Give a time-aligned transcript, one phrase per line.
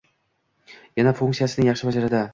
[0.77, 2.29] U yana funksiyasini yaxshi bajardi